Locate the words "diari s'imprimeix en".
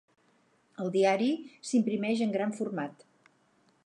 0.95-2.33